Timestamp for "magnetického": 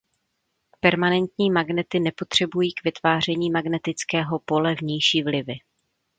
3.51-4.39